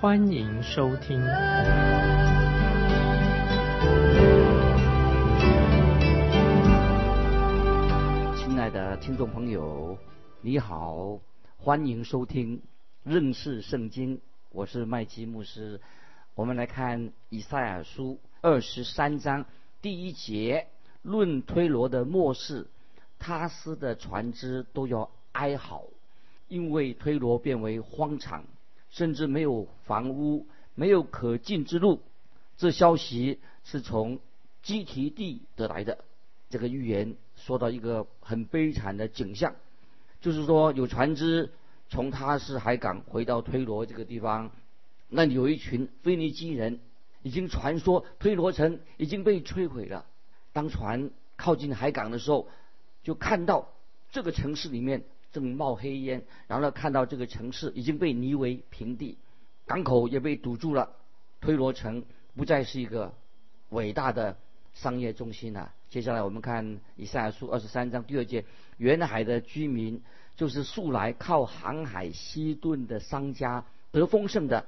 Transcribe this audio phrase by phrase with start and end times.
[0.00, 1.20] 欢迎收听。
[8.34, 9.98] 亲爱的听众朋友，
[10.40, 11.20] 你好，
[11.58, 12.62] 欢迎收听
[13.04, 15.78] 认识圣经，我是麦基牧师。
[16.34, 19.44] 我们来看以赛亚书二十三章
[19.82, 20.68] 第一节。
[21.02, 22.66] 论推罗的末世，
[23.18, 25.84] 他斯的船只都要哀嚎，
[26.48, 28.44] 因为推罗变为荒场，
[28.90, 32.00] 甚至没有房屋，没有可进之路。
[32.56, 34.18] 这消息是从
[34.62, 35.98] 基提地得来的。
[36.50, 39.54] 这个预言说到一个很悲惨的景象，
[40.20, 41.50] 就是说有船只
[41.88, 44.50] 从他斯海港回到推罗这个地方，
[45.08, 46.80] 那里有一群腓尼基人，
[47.22, 50.04] 已经传说推罗城已经被摧毁了。
[50.52, 52.48] 当船靠近海港的时候，
[53.04, 53.68] 就看到
[54.10, 59.18] 这个城市里面正冒黑烟，然后呢看到这个城市已经被夷为平地，
[59.66, 60.90] 港口也被堵住了，
[61.40, 63.14] 推罗城不再是一个
[63.70, 64.36] 伟大的
[64.72, 65.72] 商业中心了。
[65.88, 68.44] 接下来我们看以赛亚书二十三章第二节：
[68.78, 70.02] 沿海的居民
[70.36, 74.66] 就是素来靠航海西顿的商家得丰盛的，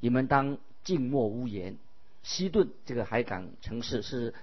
[0.00, 1.76] 你们当静默无言。
[2.22, 4.34] 西顿这个海港城市是。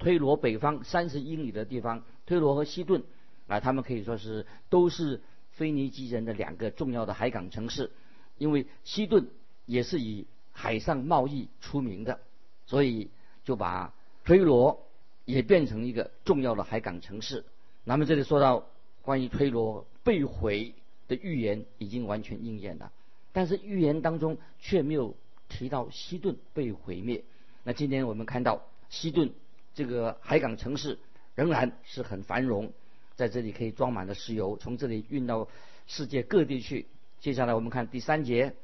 [0.00, 3.02] 推罗北方三十英里的地方，推罗和西顿
[3.48, 7.90] 啊，他们可以说是都是腓尼基人的两个重要的海港城市。
[8.36, 9.26] 因为西顿
[9.66, 12.20] 也是以海上贸易出名的，
[12.66, 13.10] 所以
[13.42, 13.92] 就把
[14.24, 14.86] 推罗
[15.24, 17.44] 也变成一个重要的海港城市。
[17.82, 18.66] 那么这里说到
[19.02, 20.74] 关于推罗被毁
[21.08, 22.92] 的预言已经完全应验了，
[23.32, 25.16] 但是预言当中却没有
[25.48, 27.24] 提到西顿被毁灭。
[27.64, 29.32] 那今天我们看到西顿。
[29.74, 30.98] 这个海港城市
[31.36, 32.72] 仍然是很繁荣，
[33.18, 35.48] 在这里可以装满了石油，从这里运到
[35.88, 36.86] 世界各地去。
[37.18, 38.54] 接下来我们看第三节，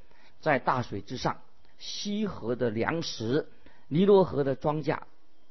[0.40, 1.38] 在大水之上，
[1.80, 3.48] 西河的粮食，
[3.88, 5.00] 尼罗河的庄稼，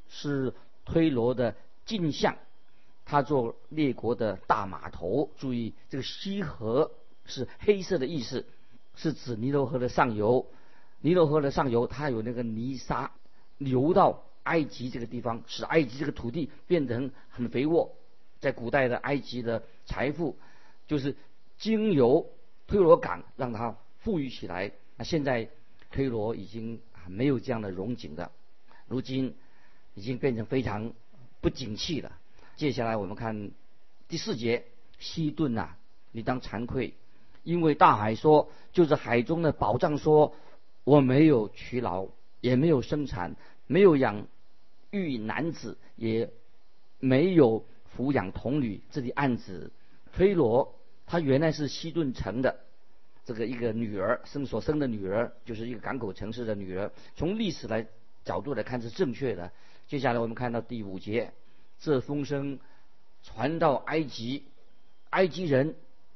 [0.08, 0.54] 是
[0.86, 1.54] 推罗的
[1.86, 2.38] 镜像，
[3.04, 5.30] 它做列国的大码头。
[5.38, 6.90] 注意，这个西河
[7.26, 8.46] 是黑色的意思，
[8.96, 10.48] 是指尼罗河的上游。
[11.02, 13.12] 尼罗河的上游，它有那个泥沙
[13.58, 14.24] 流到。
[14.44, 17.96] 埃及这个地方使埃及这个土地变得很很肥沃，
[18.44, 20.38] 在古代的埃及的财富
[20.86, 21.16] 就是
[21.58, 22.30] 经由
[22.68, 24.72] 推罗港让它富裕起来。
[24.98, 25.50] 那现在
[25.90, 28.32] 推罗已经没有这样的荣景的，
[28.88, 29.34] 如今
[29.96, 30.92] 已经变成非常
[31.40, 32.12] 不景气了。
[32.58, 33.52] 接下来我们看
[34.10, 34.66] 第四节，
[35.00, 35.70] 西顿呐，
[36.12, 36.94] 你当惭愧，
[37.44, 40.36] 因为大海说，就是海中的宝藏说，
[40.84, 42.10] 我没有取劳，
[42.42, 43.36] 也没有生产，
[43.68, 44.28] 没有养。
[44.96, 46.30] 育男子也
[47.00, 47.66] 没有
[47.96, 49.70] 抚养童女，这里暗指
[50.12, 50.74] 推罗，
[51.06, 52.60] 他原来是西顿城的
[53.26, 56.92] 这个一个女儿生所生的女儿，就是一个港口城市的女儿。
[57.16, 57.86] 从历史来
[58.26, 59.52] 角度来看是正确的。
[59.88, 61.32] 接下来我们看到第五节，
[61.80, 62.60] 这风声
[63.22, 64.44] 传到埃及，
[65.12, 65.76] 埃及人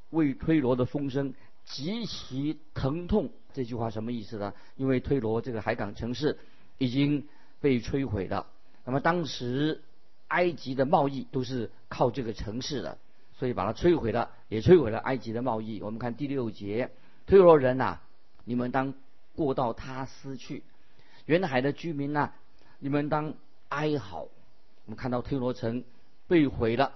[0.09, 1.33] 为推罗的风声
[1.65, 3.29] 极其疼痛。
[3.53, 4.53] 这句话什么意思呢？
[4.75, 6.37] 因为推罗这个海港城市
[6.77, 7.27] 已经
[7.59, 8.47] 被摧毁了。
[8.85, 9.81] 那么当时
[10.27, 12.97] 埃及的贸易都是靠这个城市的，
[13.37, 15.81] 所以把它摧毁了，也摧毁了埃及的贸易。
[15.81, 16.91] 我们看第六节，
[17.25, 17.99] 推罗人呐，
[18.43, 18.93] 你们当
[19.35, 20.61] 过到他斯去；
[21.25, 22.33] 沿海的居民呐，
[22.79, 23.33] 你们当
[23.69, 24.27] 哀嚎。
[24.85, 25.83] 我们看到推罗城
[26.27, 26.93] 被毁了，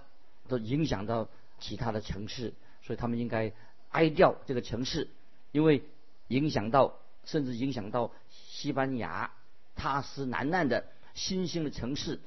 [0.47, 1.27] 都影响到
[1.59, 3.53] 其他的城市，所以他们应该
[3.89, 5.07] 哀掉这个城市，
[5.51, 5.83] 因为
[6.27, 9.31] 影响到甚至影响到西班牙
[9.75, 10.85] 他斯南岸的。
[11.13, 12.21] 新兴的城市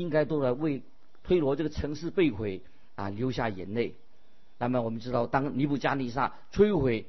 [0.00, 0.82] 应该都来为
[1.22, 2.62] 推罗这个城市被毁
[2.94, 3.94] 啊流下眼泪。
[4.58, 7.06] 那么我们知道，当尼布加尼撒摧毁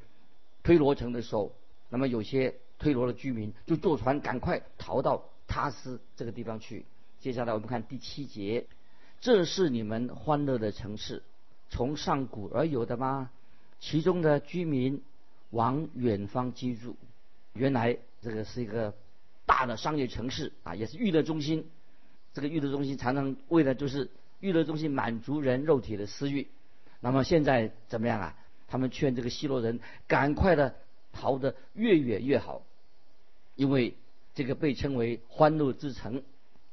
[0.64, 1.54] 推罗城的时候，
[1.90, 6.86] 那么有些推罗的居民就坐船赶快逃到塔斯这个地方去。
[7.20, 8.66] 接下来我们看第七节，
[9.22, 11.24] 这是你们欢乐的城市，
[11.70, 13.30] 从上古而有的吗？
[13.80, 15.02] 其中的居民
[15.52, 16.96] 往远方居住，
[17.54, 18.94] 原来这个是一个。
[19.46, 21.68] 大的商业城市啊，也是娱乐中心。
[22.34, 24.10] 这个娱乐中心常常为了就是
[24.40, 26.48] 娱乐中心满足人肉体的私欲。
[27.00, 28.36] 那么现在怎么样啊？
[28.68, 30.74] 他们劝这个希罗人赶快的
[31.12, 32.64] 逃得越远越好，
[33.56, 33.96] 因为
[34.34, 36.24] 这个被称为欢乐之城，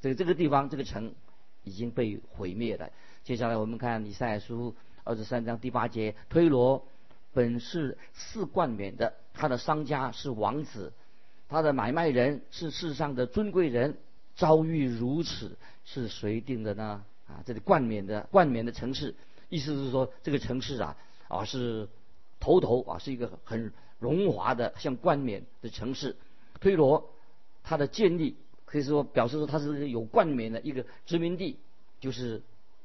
[0.01, 1.15] 这这个地方这个城
[1.63, 2.91] 已经被毁灭了。
[3.23, 4.75] 接下来我们看以赛亚书
[5.05, 6.87] 二十三章第八节，推罗
[7.35, 10.95] 本是四冠冕的，他的商家是王子，
[11.51, 13.99] 他的买卖人是世上的尊贵人，
[14.37, 17.05] 遭遇如此，是谁定的呢？
[17.27, 19.15] 啊，这里冠冕的冠冕的城市，
[19.49, 20.97] 意思是说这个城市啊
[21.29, 21.89] 啊是
[22.41, 26.17] 头头啊是一个很荣华的像冠冕的城市，
[26.61, 27.11] 推罗。
[27.63, 31.59] 它的建立可以说表示说它是有冠冕的一个殖民地，
[32.01, 32.43] 就是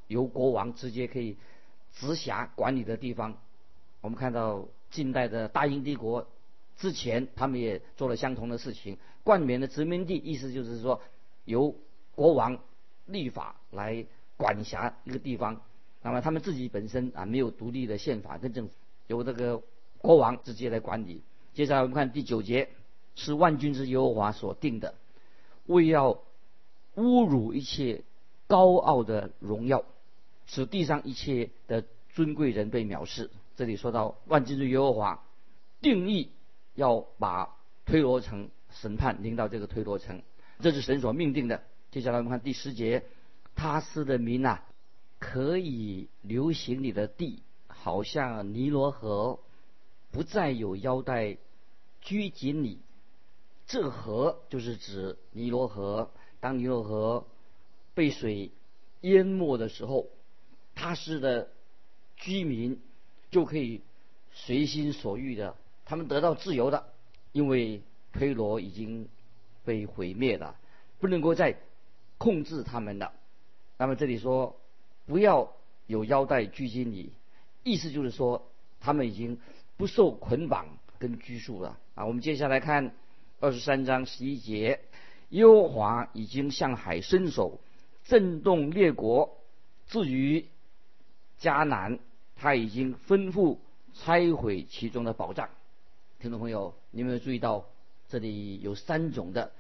[0.07, 1.37] 由国王直接可以
[1.93, 3.37] 直辖管理的地方。
[4.01, 6.27] 我们看到近代的大英帝国
[6.77, 8.97] 之前，他们也做了相同的事情。
[9.23, 11.01] 冠冕的殖民地意思就是说
[11.45, 11.75] 由
[12.13, 12.59] 国王
[13.05, 14.05] 立法来
[14.37, 15.61] 管辖一个地方，
[16.01, 18.73] 那么他们自己本身啊没有独立的宪法跟政府，
[19.07, 19.63] 由这个
[19.97, 21.23] 国王直接来管理。
[21.53, 22.69] 接下来我们看第九节。
[23.17, 24.93] 是万军之耶和华所定的，
[25.67, 26.19] 为要
[26.97, 28.03] 侮辱一切
[28.45, 29.85] 高傲的荣耀，
[30.47, 33.31] 使地上一切的尊贵人被藐视。
[33.55, 35.23] 这里说到万军之耶和华
[35.79, 36.29] 定义
[36.73, 37.55] 要把
[37.85, 40.21] 推罗城审判领到这个推罗城，
[40.61, 41.63] 这是神所命定的。
[41.91, 43.03] 接下来我们看第十节，
[43.55, 44.63] 他斯的民啊，
[45.19, 49.39] 可以流行你的地，好像尼罗河，
[50.11, 51.37] 不再有腰带
[52.01, 52.79] 拘谨你。
[53.67, 56.11] 这河就是指尼罗河。
[56.39, 57.25] 当尼罗河
[57.93, 58.51] 被水
[59.01, 60.07] 淹没的时候，
[60.75, 61.49] 他斯的
[62.15, 62.79] 居民
[63.31, 63.81] 就可以
[64.31, 65.55] 随心所欲的，
[65.85, 66.87] 他们得到自由的，
[67.31, 67.81] 因为
[68.13, 69.09] 推罗已经
[69.65, 70.55] 被毁灭了，
[70.99, 71.57] 不能够再
[72.17, 73.11] 控制他们了。
[73.77, 74.55] 那么这里说
[75.05, 75.51] 不要
[75.87, 77.11] 有腰带拘禁你，
[77.63, 78.47] 意思就是说
[78.79, 79.39] 他们已经
[79.75, 80.67] 不受捆绑
[80.99, 82.05] 跟拘束了啊。
[82.05, 82.93] 我们接下来看。
[83.41, 84.79] 二十三章十一节，
[85.29, 87.59] 耶和华已经向海伸手，
[88.05, 89.37] 震动列国。
[89.87, 90.45] 至于
[91.39, 91.99] 迦南，
[92.37, 93.57] 他已经吩咐
[93.93, 95.49] 拆毁其中的宝藏。
[96.17, 97.65] 听众朋友，你有没有注意到
[98.07, 99.51] 这里有三种的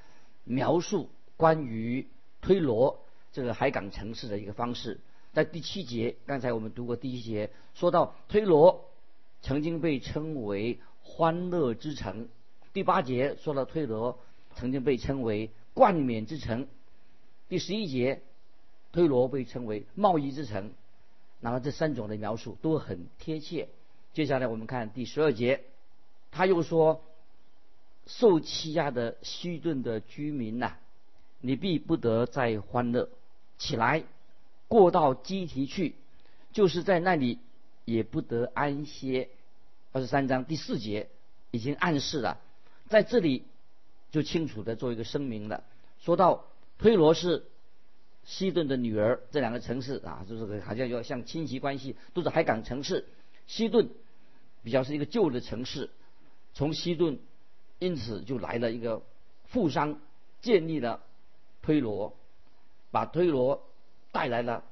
[0.43, 2.07] 描述关于
[2.41, 2.99] 推罗
[3.31, 4.99] 这个海港城市的一个方式？
[5.33, 8.85] 在第七节，刚才我们读过第一节，说到推罗
[9.41, 12.29] 曾经被称为欢乐之城。
[12.71, 14.19] 第八节说到推罗
[14.55, 16.67] 曾经被称为冠冕之城，
[17.49, 18.21] 第十一节
[18.91, 20.71] 推罗被称为贸易之城，
[21.41, 23.67] 那么这三种的描述都很贴切。
[24.13, 25.63] 接下来我们看第十二节，
[26.31, 27.01] 他又说
[28.05, 30.75] 受欺压的西顿的居民呐，
[31.41, 33.09] 你必不得再欢乐
[33.57, 34.03] 起来，
[34.67, 35.95] 过到基提去，
[36.51, 37.39] 就是在那里
[37.85, 39.29] 也不得安歇。
[39.91, 41.09] 二十三章第四节
[41.51, 42.39] 已经暗示了。
[42.89, 43.43] 在这里
[44.11, 45.63] 就清楚的做一个声明了。
[45.99, 46.45] 说到
[46.77, 47.45] 推罗是
[48.23, 53.07] 西顿的女儿，这两个城市啊，就是好像要像亲戚关系，都是海港城市。
[53.47, 53.89] 西顿
[54.63, 55.89] 比较是一个旧的城市，
[56.53, 57.19] 从西顿
[57.79, 59.01] 因此就来了一个
[59.45, 59.99] 富商，
[60.41, 61.01] 建立了
[61.61, 62.15] 推罗，
[62.91, 63.63] 把推罗
[64.11, 64.63] 带来了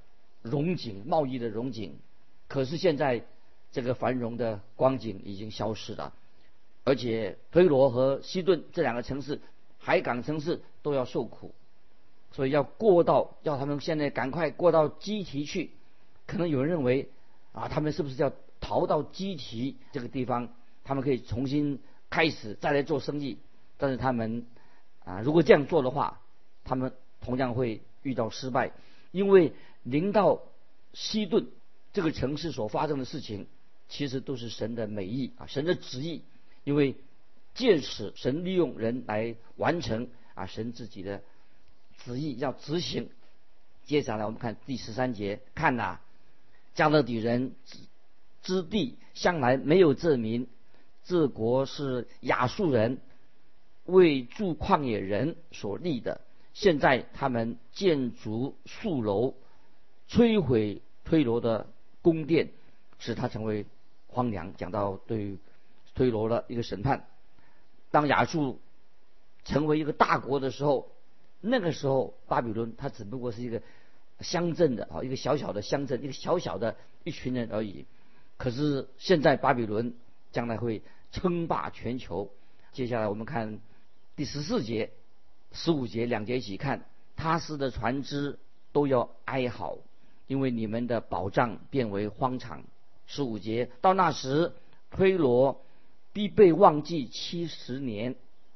[0.41, 1.97] 荣景，贸易的荣景。
[2.47, 3.25] 可是现在
[3.71, 6.13] 这个繁荣的光景已经消失了。
[6.86, 9.39] 而且推罗和西顿这两个城市，
[9.79, 11.53] 海港城市都要受苦，
[12.31, 15.72] 所以要过到要他们现在赶快过到基提去。
[16.25, 17.10] 可能有人认为
[17.53, 21.79] 啊，他们是不是要逃到基提这个地方，他们可以重新
[22.13, 23.39] 开始再来做生意？
[23.79, 24.46] 但是他们
[25.03, 26.22] 啊，如果这样做的话，
[26.63, 28.72] 他们同样会遇到失败，
[29.12, 30.43] 因为临到
[30.93, 31.48] 西顿
[31.91, 33.48] 这个城市所发生的事情，
[33.89, 36.22] 其实都是神的美意啊，神的旨意。
[36.63, 36.96] 因为
[37.55, 41.24] 借此神利用人来完成啊神自己的
[42.05, 43.10] 旨意要执行。
[43.86, 46.00] 接下来我们看第十三节，看呐，
[46.75, 47.79] 加勒底人之
[48.43, 50.48] 之地向来没有这名，
[51.03, 53.00] 这国是亚述人
[53.86, 56.22] 为住旷野人所立的。
[56.53, 59.36] 现在他们建筑树楼，
[60.10, 61.67] 摧毁推罗的
[62.01, 62.50] 宫殿，
[63.00, 63.65] 使它成为
[64.07, 64.53] 荒凉。
[64.55, 65.38] 讲到对。
[65.95, 67.05] 推罗的一个审判，
[67.91, 68.60] 当亚述
[69.43, 70.91] 成为一个大国的时候，
[71.39, 73.62] 那个时候巴比伦它只不过是一个
[74.22, 77.86] 乡镇的啊，一个小小的乡镇，一个小小的一群人而已。
[78.38, 79.93] 可是现在巴比伦
[80.33, 80.81] 将来会
[81.13, 82.29] 称霸全球。
[82.73, 83.61] 接下来我们看
[84.17, 84.91] 第十四节、
[85.53, 86.85] 十五节两节一起看，
[87.15, 88.37] 他斯的船只
[88.73, 89.77] 都要哀嚎，
[90.27, 92.65] 因为你们的宝藏变为荒场。
[93.07, 94.51] 十五节到那时，
[94.91, 95.63] 推罗。
[96.15, 98.13] 必被忘记七十年，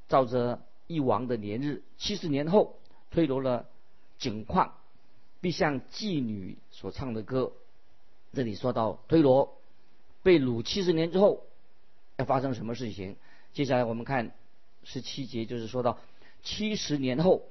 [0.08, 2.78] 照着一王的年日，七十年后，
[3.10, 3.66] 推罗的
[4.20, 4.76] 景况
[5.42, 7.54] 必像妓女所唱的歌。
[8.32, 9.58] 这里说到推罗
[10.22, 11.48] 被掳七十年之后
[12.18, 13.16] 要发生什么事情？
[13.54, 14.32] 接下来我们看
[14.84, 16.00] 十七节，就是说到
[16.42, 17.44] 七十年后，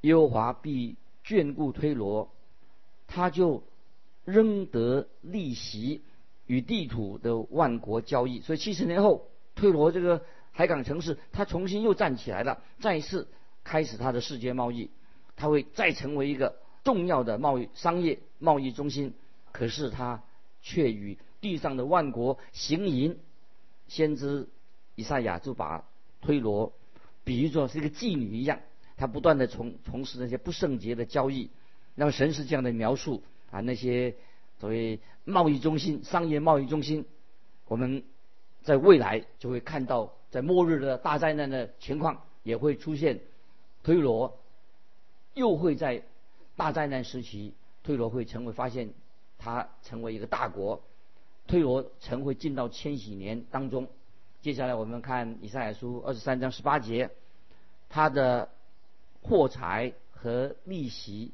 [0.00, 2.30] 耶和华必眷顾推罗，
[3.06, 3.62] 他就
[4.24, 6.02] 仍得利息
[6.46, 8.40] 与地土的万国交易。
[8.40, 13.28] 所以七十年后，推罗这个海港城市，它重新又站起来了，再次
[13.62, 14.90] 开始它的世界贸易，
[15.36, 19.12] 它会再成为一个重要的贸易商业贸易中心。
[19.52, 20.22] 可是他
[20.62, 23.18] 却与地上的万国行淫，
[23.88, 24.48] 先知
[24.94, 25.84] 以赛亚就把
[26.20, 26.72] 推罗
[27.24, 28.60] 比喻作是一个妓女一样，
[28.96, 31.50] 他不断的从从事那些不圣洁的交易。
[31.94, 34.14] 那么神是这样的描述啊，那些
[34.60, 37.04] 所谓贸易中心、商业贸易中心，
[37.66, 38.04] 我们
[38.62, 43.20] 在未来就会看到，在末日的大灾难的情况也会出现，
[43.82, 44.38] 推罗
[45.34, 46.04] 又会在
[46.56, 48.90] 大灾难时期，推罗会成为发现。
[49.40, 50.82] 他成为一个大国，
[51.48, 53.88] 推罗城会进到千禧年当中。
[54.42, 57.10] 接下来我们看以赛亚书二十三章十八节，
[57.88, 58.50] 他的
[59.22, 61.32] 货财和利息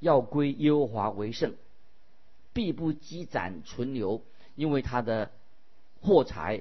[0.00, 1.54] 要归耶和华为圣，
[2.52, 4.20] 必不积攒存留，
[4.56, 5.30] 因为他的
[6.02, 6.60] 货财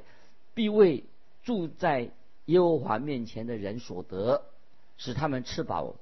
[0.53, 1.03] 必为
[1.43, 2.11] 住在
[2.45, 4.43] 耶和华面前的人所得，
[4.97, 5.95] 使他们吃饱，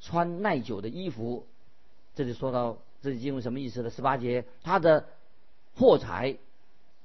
[0.00, 1.46] 穿耐久的衣服。
[2.16, 2.78] 这里说到。
[3.02, 3.90] 这经文什么意思呢？
[3.90, 5.06] 十八节，他的
[5.76, 6.38] 货财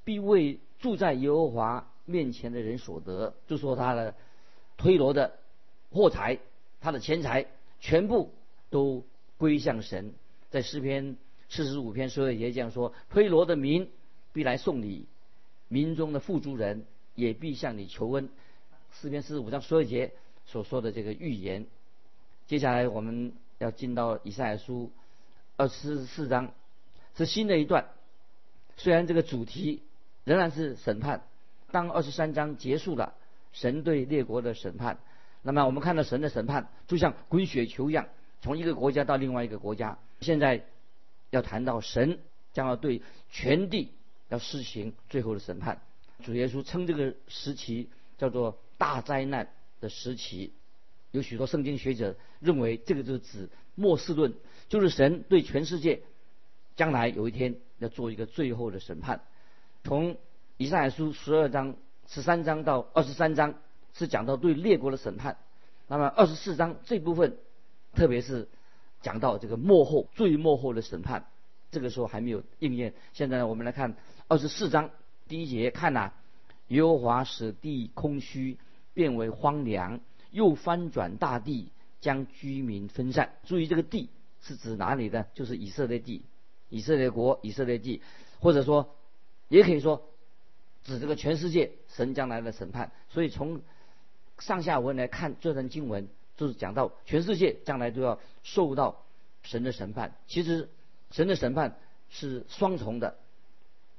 [0.04, 4.16] 必为住在耶和华面前的人所得，就说他的
[4.78, 5.38] 推罗的
[5.92, 6.40] 货财，
[6.80, 7.46] 他的钱财
[7.80, 8.34] 全部
[8.70, 9.04] 都
[9.38, 10.13] 归向神。
[10.50, 11.18] 在诗篇
[11.50, 13.90] 四十五篇十二节这样说：推罗的民
[14.34, 15.06] 必来送礼，
[15.68, 18.30] 民中的富足人也必向你求恩。
[18.94, 20.13] 诗篇四十五章十二节
[20.46, 21.68] 所说的这个预言。
[22.48, 24.92] 接下来我们要进到以赛亚书。
[25.58, 26.54] 二十四章
[27.16, 27.90] 是新的一段，
[28.78, 29.84] 虽然这个主题
[30.24, 31.24] 仍然是审判。
[31.72, 33.13] 当二十三章结束了，
[33.54, 35.00] 神对列国的审判，
[35.42, 38.10] 那么我们看到神的审判就像滚雪球一样，
[38.42, 39.98] 从一个国家到另外一个国家。
[40.20, 40.66] 现在
[41.30, 42.20] 要谈到神
[42.51, 43.92] 将要对全地
[44.28, 45.82] 要施行最后的审判。
[46.24, 49.50] 主耶稣称这个时期叫做大灾难
[49.80, 50.54] 的时期。
[51.12, 54.34] 有许多圣经学者认为，这个就是指末世论。
[54.70, 56.01] 就是神对全世界
[56.75, 59.22] 将来有一天要做一个最后的审判。
[59.84, 60.18] 从
[60.58, 61.75] 以赛亚书十二章
[62.08, 63.56] 十三章到二十三章
[63.94, 65.38] 是讲到对列国的审判。
[65.88, 67.38] 那么二十四章这部分，
[67.94, 68.48] 特别是
[69.01, 71.25] 讲到这个幕后最幕后的审判，
[71.72, 72.94] 这个时候还没有应验。
[73.13, 73.96] 现在，我们来看
[74.28, 74.90] 二十四章
[75.28, 76.12] 第一节，看呐，
[76.70, 78.58] 耶和华使地空虚，
[78.94, 80.00] 变为荒凉，
[80.32, 83.34] 又翻转大地，将居民分散。
[83.44, 84.10] 注意这个地。
[84.44, 85.28] 是指哪里的？
[85.36, 86.24] 就是以色列地，
[86.72, 88.01] 以色列国，以色列地，
[88.40, 88.96] 或者说，
[89.50, 90.08] 也可以说，
[90.84, 92.92] 指这个全世界神将来的审判。
[93.10, 93.62] 所以从
[94.40, 99.04] 上下文来看，这段经文就是讲到全世界将来都要受到
[99.44, 100.16] 神的审判。
[100.28, 100.70] 其实
[101.12, 101.78] 神的审判
[102.10, 103.18] 是双重的，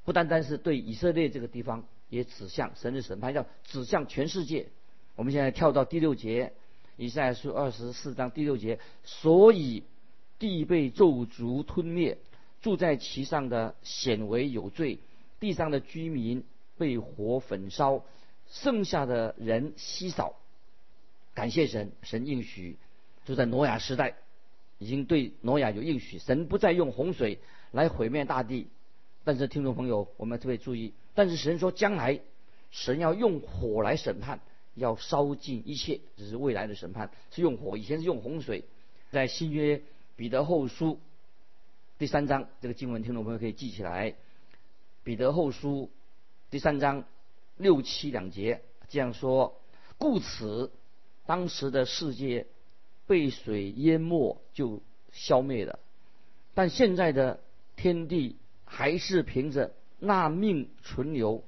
[0.05, 4.69] 不单单是对以色列这个地方，也指向神的审判要指向全世界。
[5.15, 6.55] 我们现在跳到第六节，
[6.97, 9.85] 以赛亚书二十四章第六节，所以。
[10.39, 12.19] 地被咒诅吞灭，
[12.63, 15.01] 住在其上的显为有罪，
[15.41, 16.45] 地上的居民
[16.79, 18.05] 被火焚烧，
[18.49, 20.37] 剩下的人稀少。
[21.35, 22.77] 感谢神，神应许，
[23.25, 24.15] 就在挪亚时代，
[24.79, 27.41] 已经对挪亚有应许，神不再用洪水
[27.73, 28.69] 来毁灭大地。
[29.25, 32.21] 但是听众朋友，我们特别注意，但是神说将来，
[32.71, 34.41] 神要用火来审判，
[34.75, 38.65] 要烧尽一切，这是未来的审判，是用火，以前是用洪水，
[39.11, 39.83] 在新约。
[40.15, 41.01] 彼得后书
[42.03, 44.17] 第三章，这个经文听众朋友可以记起来。
[45.05, 45.89] 彼得后书
[46.51, 47.05] 第三章
[47.57, 49.61] 六七两节这样说：
[49.99, 50.73] 故此，
[51.27, 52.49] 当时的世界
[53.07, 54.83] 被水淹没就
[55.13, 55.79] 消灭了，
[56.55, 57.39] 但现在的
[57.77, 61.45] 天地还是凭着那命存留，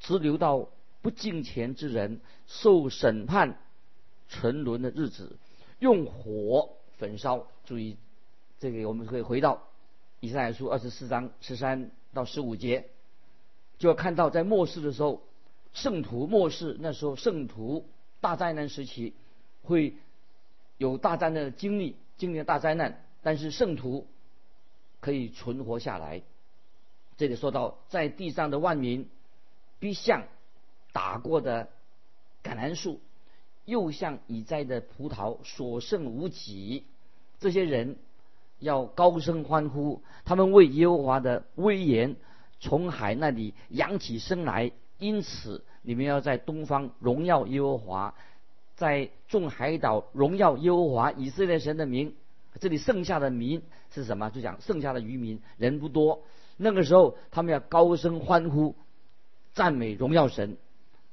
[0.00, 0.68] 直留到
[1.00, 3.58] 不敬虔之人受审判
[4.28, 5.38] 沉沦的日子，
[5.78, 7.46] 用火焚烧。
[7.64, 7.96] 注意。
[8.60, 9.66] 这个我们可以回到
[10.24, 12.88] 以赛亚书二十四章十三到十五节，
[13.78, 15.22] 就要看到在末世的时候，
[15.74, 17.86] 圣徒末世那时候圣徒
[18.22, 19.12] 大灾难时期
[19.64, 19.96] 会
[20.78, 24.06] 有大灾难的经历，经历大灾难，但是圣徒
[25.00, 26.22] 可以存活下来。
[27.18, 29.10] 这里说到在地上的万民
[29.78, 30.26] 必像
[30.94, 31.68] 打过的
[32.42, 32.98] 橄榄树，
[33.66, 36.84] 又像已栽的葡萄所剩无几。
[37.40, 37.98] 这些人
[38.58, 42.16] 要高声欢呼，他们为耶和华的威严
[42.60, 44.72] 从海那里扬起身来。
[44.98, 48.14] 因此，你们要在东方荣耀耶和华，
[48.76, 52.14] 在众海岛荣耀耶和华以色列神的名。
[52.60, 54.30] 这里剩下的民是什么？
[54.30, 56.22] 就讲剩下的渔民人不多。
[56.56, 58.76] 那个时候，他们要高声欢呼，
[59.52, 60.56] 赞美荣耀神。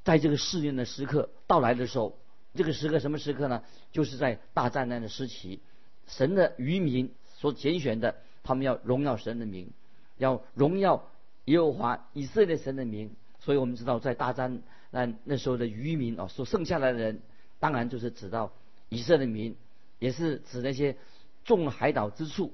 [0.03, 2.17] 在这个试炼的时刻到来的时候，
[2.53, 3.63] 这个时刻什么时刻呢？
[3.91, 5.59] 就是在大灾难的时期，
[6.07, 9.71] 神的渔民所拣选的，他们要荣耀神的名，
[10.17, 11.09] 要荣耀
[11.45, 13.15] 耶和华以色列神的名。
[13.39, 14.51] 所以我们知道，在大灾
[14.91, 17.21] 难那时候的渔民啊，所剩下来的人，
[17.59, 18.53] 当然就是指到
[18.89, 19.55] 以色列民，
[19.97, 20.95] 也是指那些
[21.43, 22.53] 众海岛之处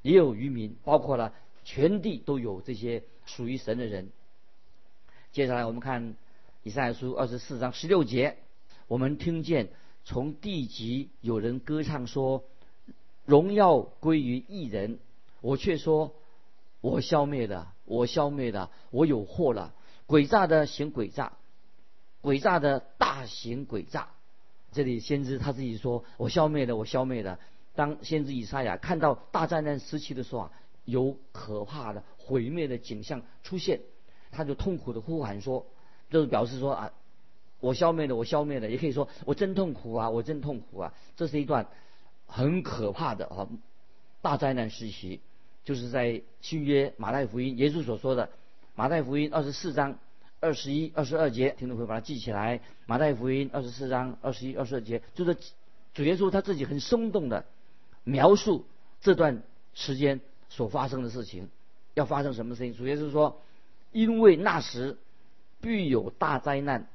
[0.00, 1.34] 也有渔民，包括了
[1.64, 4.10] 全地都有这些属于神的人。
[5.30, 6.16] 接下来我们看。
[6.64, 8.36] 以赛亚书二十四章十六节，
[8.86, 9.70] 我们听见
[10.04, 12.44] 从地极有人歌唱说
[13.24, 14.98] ：“荣耀归于一人。”
[15.40, 16.14] 我却说
[16.80, 19.74] ：“我消灭的，我消灭的，我有祸了。
[20.06, 21.32] 诡诈的行诡诈，
[22.22, 24.08] 诡诈的大行诡诈。”
[24.72, 27.38] 这里先知他自己说：“我消灭的，我消灭的。”
[27.74, 30.52] 当先知以赛亚看到大灾难时期的时候啊，
[30.84, 33.80] 有可怕的毁灭的景象出现，
[34.30, 35.66] 他就痛苦的呼喊说。
[36.10, 36.92] 就是表示说啊，
[37.60, 40.94] 我消灭了，我消灭了，也可以说我真痛苦啊，我真痛苦啊。
[41.16, 41.66] 这是一段
[42.32, 43.46] 很可怕的啊
[44.22, 45.20] 大灾难时期，
[45.64, 48.30] 就是在新约马太福音耶稣所说的
[48.74, 49.98] 马太福音二十四章
[50.40, 52.60] 二十一、二十二节，听众朋友把它记起来。
[52.86, 55.36] 马太福音二十四章二十一、二十二节，就是
[55.92, 57.44] 主耶稣他自己很生动的
[58.04, 58.64] 描述
[59.02, 59.42] 这段
[59.74, 61.50] 时间所发生的事情，
[61.94, 62.74] 要发生什么事情？
[62.74, 63.42] 主耶稣说，
[63.92, 64.96] 因为那时。
[65.64, 66.88] 必有大灾难，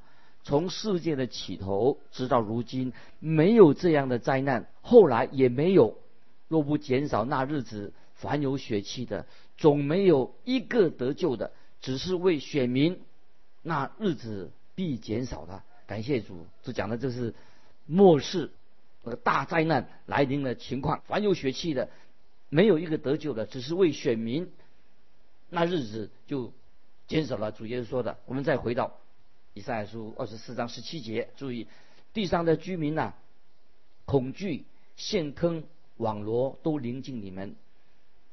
[0.48, 5.98] 从世界的起头直到如今，没有这样的灾难，后来也没有。
[6.48, 9.26] 若不减少那日子，凡有血气的，
[9.58, 11.52] 总没有一个得救的。
[11.82, 12.98] 只是为选民，
[13.60, 15.62] 那日子必减少的。
[15.86, 17.34] 感谢主，这讲的就是
[17.84, 18.50] 末世
[19.02, 21.02] 那个大灾难来临的情况。
[21.06, 21.90] 凡有血气的，
[22.48, 24.50] 没有一个得救的，只是为选民，
[25.50, 26.54] 那日子就。
[27.06, 28.98] 减少了主耶稣说的，我们再回到
[29.58, 31.66] 以赛书二十四章十七节，注意
[32.14, 33.14] 地上的居民呐，
[34.04, 35.64] 恐惧、陷坑、
[35.96, 37.56] 网罗都临近你们。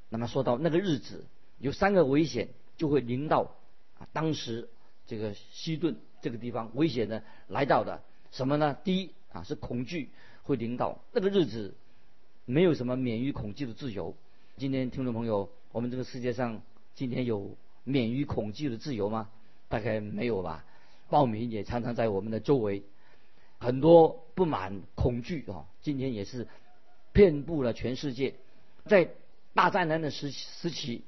[0.10, 1.26] 那么说到那个日子，
[1.58, 3.56] 有三个危险就会临到
[3.98, 4.70] 啊，当时
[5.08, 8.78] 这个西顿这个地方危险的来到的什么呢？
[8.84, 10.12] 第一啊是恐惧
[10.44, 11.74] 会临到那个日子，
[12.46, 14.16] 没有什么免于恐惧的自由。
[14.58, 16.62] 今天听众朋友，我们这个世界上
[16.94, 17.58] 今天有。
[17.88, 19.30] 免于恐惧的自由吗？
[19.70, 20.66] 大概没有吧。
[21.10, 22.84] 暴民也常常在我们的周围，
[23.60, 26.48] 很多不满、恐惧啊，今天也是
[27.12, 28.36] 遍布了全世界。
[28.86, 29.10] 在
[29.54, 31.04] 大灾难的时时期，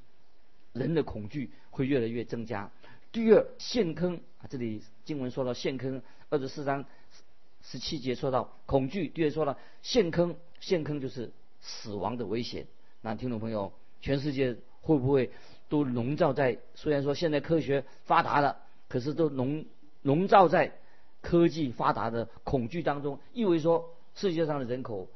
[0.73, 2.71] 人的恐惧会越来越增加。
[3.11, 6.85] 第二，陷坑啊，这里经文说到陷坑，二十四章
[7.63, 9.07] 十七节说到恐惧。
[9.07, 11.31] 第二说了陷坑，陷坑就是
[11.61, 12.67] 死亡的危险。
[13.01, 15.31] 那听众朋友，全世界会不会？
[15.69, 18.57] 都笼罩在，虽然说现在科学发达了，
[18.87, 19.65] 可是都笼
[20.07, 20.71] 笼罩在
[21.21, 25.09] 科技发达的恐惧当中，意味说世界上的人口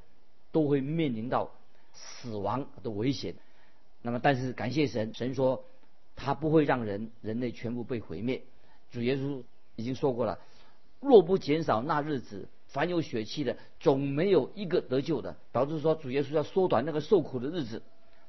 [0.51, 1.49] 都会面临到
[1.93, 3.35] 死亡的危险。
[4.01, 5.63] 那么，但是感谢神，神说
[6.17, 8.43] 他不会让人人类全部被毁灭。
[8.91, 9.41] 主耶稣
[9.77, 10.39] 已经说过了，
[10.99, 15.37] 若不减少那日子，凡有血气的总没有一个得救的。
[15.53, 17.81] 导致说主耶稣要缩短那个受苦的日子。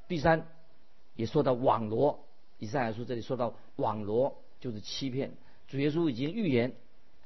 [0.07, 0.47] 第三。
[1.15, 2.25] 也说到网罗，
[2.59, 5.33] 以上来说这里说到网罗就是欺骗。
[5.73, 6.75] 主耶稣已经预言，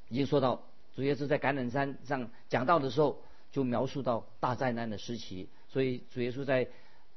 [0.09, 0.62] 已经说到
[0.94, 5.48] 主耶稣在橄榄山上讲道的时候，就描述到大灾难的时期。
[5.66, 6.68] 所以主耶稣在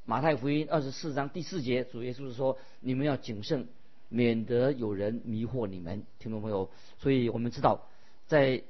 [0.05, 3.67] 马太福音二十四章第四节，主耶稣说：“你们要谨慎，
[4.07, 7.87] 免得有人迷惑你们。”听众朋友，所以我们知道，
[8.25, 8.63] 在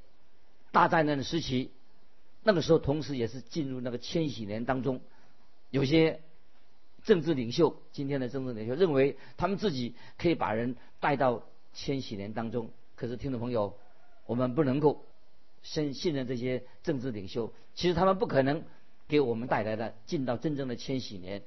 [0.74, 1.72] 大灾难的时期，
[2.44, 5.00] 那个时候同时也是进入那个千禧年当中，
[5.70, 6.20] 有些。
[7.06, 11.44] 政治领袖，今天的政治领袖认为他们自己可以把人带到
[11.74, 12.70] 千禧年当中。
[12.96, 13.78] 可是，听众朋友，
[14.26, 15.06] 我们不能够
[15.64, 17.54] 信信任这些政治领袖。
[17.76, 18.64] 其实他们不可能
[19.08, 21.42] 给我们带来的进到真正的千禧年，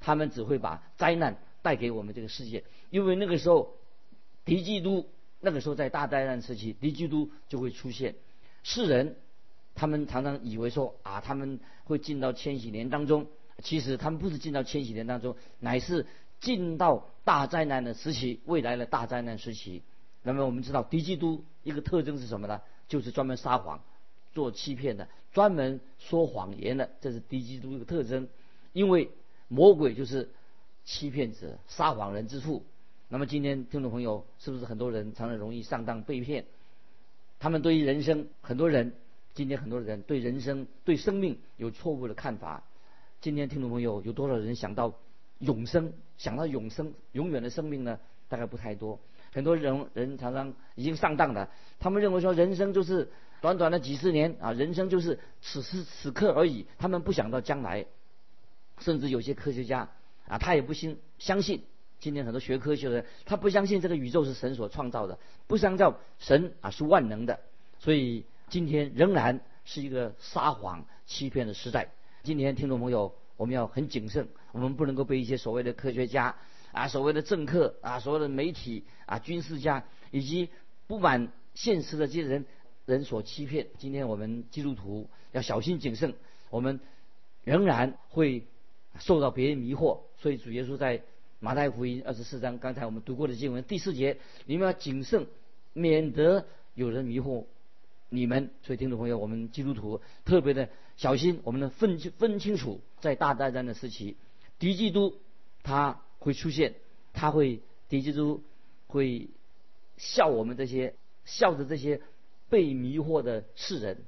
[0.00, 2.64] 他们只会把灾难带给我们这个世界。
[2.90, 3.74] 因为那个时候，
[4.44, 5.08] 敌基督
[5.40, 8.14] 那个时候在大灾难时期，敌基督就会出现。
[8.62, 9.16] 世人
[9.74, 13.26] 他们常常以为说啊，他们会进到千禧年当中。
[13.62, 16.06] 其实他们不是进到千禧年当中，乃是
[16.40, 19.82] 进到大灾难的时期，未来的大灾难时期。
[20.22, 22.60] 那么我们知道，敌基督一个特征是什么呢？
[22.88, 23.82] 就是专门撒谎，
[24.32, 28.28] 做欺骗的，专门说谎言的，这是敌基督一个特征。
[28.72, 29.10] 因为
[29.48, 30.30] 魔鬼就是
[30.84, 32.64] 欺骗者、撒谎人之父。
[33.08, 36.44] 那么今天听众朋友，是不是很多人常常容易上当被骗？
[37.38, 38.94] 他们对于人生，很多人
[39.34, 42.64] 今天很多人对人生、对生命有错误的看法。
[43.20, 44.94] 今天听众朋友有多少人想到
[45.38, 45.92] 永生？
[46.16, 47.98] 想到永生、永远的生命呢？
[48.28, 48.98] 大概不太多。
[49.32, 56.66] 很多人人常常已经上当了，他们认为说人生就是短短的几十年啊，人生就是此时此刻而已。
[56.78, 57.86] 他们不想到将来，
[58.80, 59.88] 甚至有些科学家
[60.26, 61.62] 啊，他也不信相信。
[62.00, 67.40] 今天很多学科学的人，他不相信这个宇宙是神所创造的，不相信神啊是万能的。
[67.78, 71.90] 所以今天仍然是一个撒谎欺骗的时代。
[72.22, 76.36] 今天听众朋友，我们要很谨慎，我们不能够被一些所谓的科学家。
[76.70, 80.50] 啊，所谓的政客啊，所谓的媒体啊，军事家以及
[80.86, 82.44] 不满现实的这些人
[82.84, 83.68] 人所欺骗。
[83.78, 86.14] 今天我们基督徒要小心谨慎，
[86.50, 86.78] 我们
[87.42, 88.46] 仍然会
[88.98, 90.00] 受到别人迷惑。
[90.18, 91.02] 所以主耶稣在
[91.40, 95.26] 马太福音二十四章，刚才我们读过的经文第四节，你们要谨慎，
[95.72, 97.46] 免得有人迷惑
[98.08, 98.50] 你们。
[98.62, 104.16] 所以听众朋友，我们基督徒特别的小心，我们能分分清楚，在大灾难的时期，
[104.58, 105.20] 敌基督
[105.62, 106.00] 他。
[106.20, 106.74] 会出现，
[107.12, 108.42] 他会敌基督
[108.88, 109.28] 会
[109.96, 112.00] 笑我们这些笑着这些
[112.48, 113.98] 被迷惑的世人。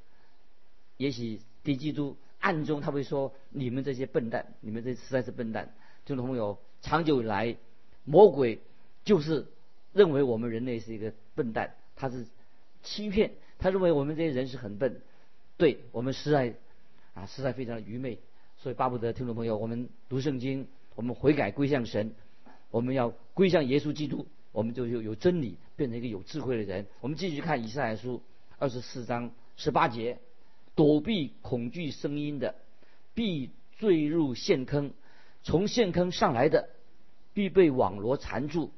[0.97, 5.73] 也许敌基督暗中他会说：“你们这些笨蛋，你们这实在是笨蛋。”
[6.05, 7.57] 听众朋友，长久以来，
[8.03, 8.61] 魔鬼
[9.05, 9.47] 就是
[9.93, 12.27] 认为我们人类是一个笨蛋，他是
[12.83, 15.01] 欺骗，他认为我们这些人是很笨，
[15.57, 16.55] 对我们实在
[17.15, 18.19] 啊实在非常的愚昧。
[18.57, 20.67] 所以巴不得听众朋友，我们读圣经。
[20.97, 22.13] 我们悔改归向神，
[22.71, 26.85] 我们要归向耶稣基督，我们就有有真理，变成一个有智慧的人。
[27.01, 28.21] 我们继续看以赛亚书
[28.59, 30.19] 二十四章十八节：
[30.75, 32.55] 躲避恐惧声音的，
[33.15, 34.91] 必坠入陷坑；
[35.43, 36.69] 从陷坑上来的，
[37.33, 38.71] 必被网罗缠住。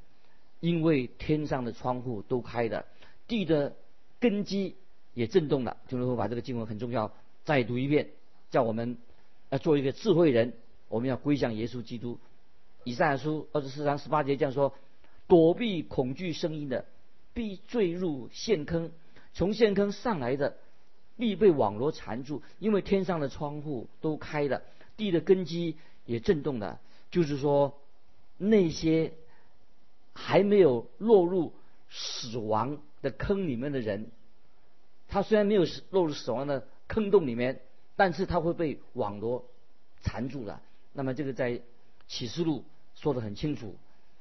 [0.60, 2.86] 因为天上的窗户都开的，
[3.26, 3.74] 地的
[4.22, 4.76] 根基
[5.12, 5.76] 也震动了。
[5.88, 7.12] 就能够把这个经文很重要，
[7.44, 8.10] 再读一遍，
[8.50, 8.96] 叫我们
[9.50, 10.54] 要做一个智慧人。
[10.88, 12.18] 我们要归向耶稣基督。
[12.84, 14.74] 以赛亚书二十四章十八节这样说：
[15.26, 16.84] 躲避恐惧声音的，
[17.34, 18.90] 必坠入陷坑；
[19.32, 20.56] 从陷坑上来的，
[21.16, 22.42] 必被网罗缠住。
[22.58, 24.62] 因为天上的窗户都开了，
[24.96, 26.78] 地的根基也震动了。
[27.10, 27.78] 就是说，
[28.36, 29.12] 那些
[30.12, 31.54] 还没有落入
[31.88, 34.10] 死亡的坑里面的人，
[35.08, 37.60] 他虽然没有落入死亡的坑洞里面，
[37.96, 39.44] 但是他会被网罗
[40.02, 40.62] 缠住了。
[40.94, 41.60] 那么这个在
[42.08, 43.76] 启示录说的很清楚，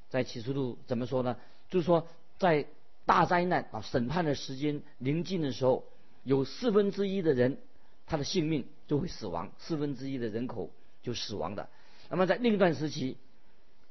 [0.10, 1.38] 在启示录怎么说呢？
[1.70, 2.66] 就是说在
[3.06, 5.86] 大灾难啊审判的时间临近的时候，
[6.24, 7.58] 有四分之一的人
[8.06, 10.70] 他的性命就会死亡，四分之一的人口
[11.04, 11.70] 就死亡的。
[12.10, 13.18] 那么在另一段时期，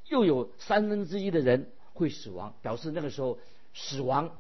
[0.08, 3.38] 又有三分之一的人会死亡，表示那个时候
[3.74, 4.36] 死亡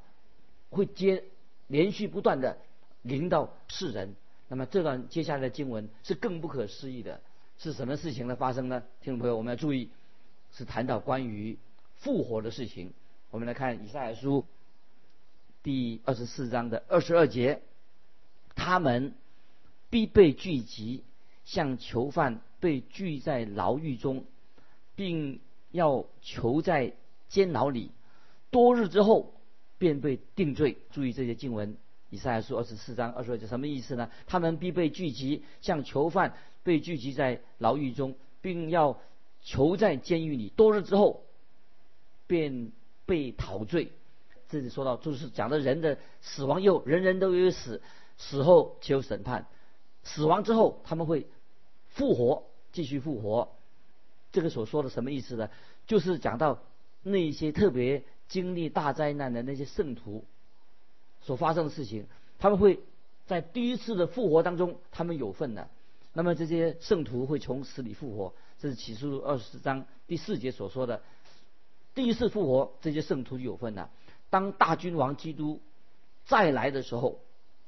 [0.70, 1.24] 会接
[1.66, 2.58] 连续不断的
[3.02, 4.14] 临到世人。
[4.48, 7.20] 那么这段接下来的经文是更不可思议的。
[7.58, 8.82] 是什么事情的发生呢？
[9.02, 9.90] 听众朋友，我们要注意，
[10.50, 11.58] 是谈到关于
[11.96, 12.94] 复活的事情。
[13.30, 14.46] 我们来看以赛亚书
[15.62, 17.60] 第二十四章的二十二节，
[18.54, 19.12] 他们
[19.90, 21.04] 必被聚集，
[21.44, 24.24] 像囚犯被聚在牢狱中，
[24.96, 25.38] 并
[25.70, 26.94] 要囚在
[27.28, 27.90] 监牢里，
[28.50, 29.34] 多日之后
[29.80, 30.76] 便被定罪。
[30.92, 31.74] 注意这些经文，
[32.10, 34.10] 以赛亚书二十四章二十二节什么意思呢？
[34.26, 36.36] 他们必被聚集，像囚犯。
[36.62, 39.00] 被聚集在牢狱中，并要
[39.40, 41.24] 囚在监狱里多日之后，
[42.26, 42.70] 便
[43.06, 43.92] 被陶醉。
[44.50, 47.80] 这里说到，就是讲的人的死亡又，人人都有死，
[48.18, 49.46] 死后且有审判。
[50.04, 51.26] 死亡之后，他们会
[51.88, 53.48] 复活，继续复活。
[54.30, 55.48] 这个所说的什么意思呢？
[55.86, 56.62] 就是讲到
[57.02, 60.24] 那些特别经历大灾难的那些圣徒
[61.20, 62.06] 所发生的事情，
[62.38, 62.80] 他们会
[63.26, 65.68] 在第一次的复活当中，他们有份的。
[66.12, 71.02] 那么这些圣徒会从死里复活，这是启示录二十章第四节所说的。
[71.94, 73.90] 第一次复活，这些圣徒有份的。
[74.30, 75.60] 当大君王基督
[76.24, 77.20] 再来的时候，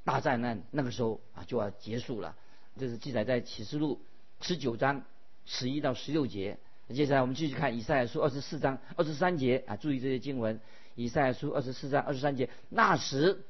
[0.05, 2.37] 大灾难那个时候啊就要结束了。
[2.79, 4.01] 这是记载在启示录
[4.40, 5.05] 十九章
[5.44, 6.59] 十一到十六节。
[6.88, 10.61] 接下来我们继续看以赛亚书二十四章二十三节啊，注意这些经文。
[10.95, 13.45] 以赛亚书二十四章二十三节，那时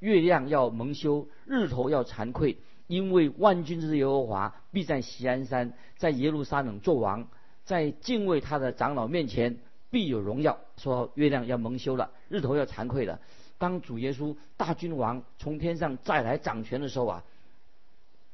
[0.00, 2.56] 月亮要蒙羞，日头要惭愧。
[2.88, 7.28] 因为万军之耶和华必在锡安山，在耶路撒冷作王，
[7.64, 9.58] 在敬畏他的长老面前
[9.90, 10.58] 必有荣耀。
[10.78, 13.20] 说月亮要蒙羞了，日头要惭愧了。
[13.58, 17.24] 当主耶稣大君王从天上再来掌权的时候啊，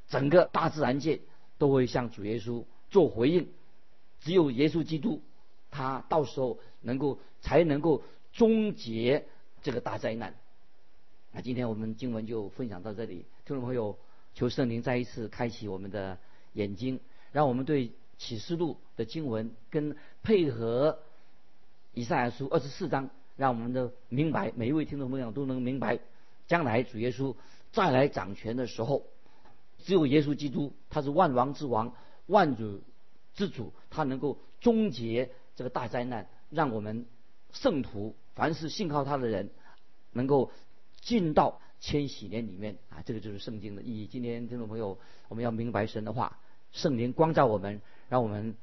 [0.08, 1.20] 整个大自然界
[1.58, 3.48] 都会向主耶稣做回应。
[4.24, 5.20] 只有耶稣基督，
[5.70, 9.26] 他到时候能够才能够终结
[9.62, 10.34] 这个大灾难。
[11.30, 13.98] 那今天我们经文就分享到这里，听众朋友，
[14.34, 16.16] 求圣灵再一次开启我们的
[16.54, 17.00] 眼睛，
[17.32, 21.00] 让我们对启示录的经文跟配合
[21.92, 25.98] 以赛亚书二十四章，让我们的明白，每一位听众朋友都能明白，
[26.46, 27.36] 将来主耶稣
[27.72, 29.04] 再来掌权的时候，
[29.84, 32.80] 只有耶稣基督，他是万王之王，万主
[33.34, 37.06] 之主，他能够终结这个大灾难，让我们
[37.52, 39.50] 圣徒，凡是信靠他的人，
[40.12, 40.50] 能够。
[41.00, 44.06] 进到千禧年里面啊，这个就是圣经的意义。
[44.06, 44.96] 今天听众朋友，
[45.28, 46.38] 我们要明白神的话，
[46.72, 48.54] 圣灵光照我们，让我们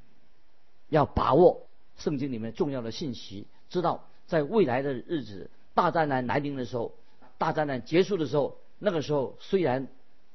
[0.89, 6.95] 要把握圣经里面重要的信息，知道在未来的日子，大灾难来临的时候，
[7.37, 9.87] 大灾难结束的时候，那个时候虽然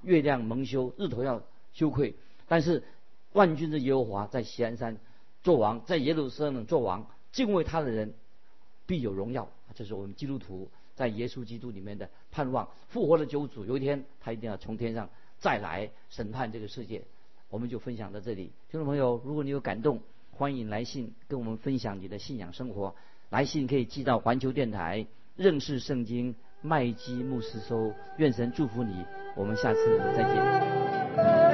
[0.03, 2.14] 月亮蒙羞，日头要羞愧，
[2.46, 2.85] 但是
[3.37, 4.96] 万军的耶和华在锡安山
[5.42, 8.14] 做王，在耶路撒冷做王，敬畏他的人
[8.87, 9.51] 必有荣耀。
[9.75, 10.70] 这是我们基督徒。
[10.94, 17.03] 在耶稣基督里面的盼望，复活的救主，有一天他一定要从天上再来审判这个世界。
[17.51, 22.94] 我们就分享到这里，听众朋友，如果你有感动，欢迎来信跟我们分享你的信仰生活。
[23.29, 27.92] 来信可以寄到环球电台认识圣经麦基牧师收。
[28.16, 29.05] 愿神祝福你，
[29.37, 31.46] 我们下次再见。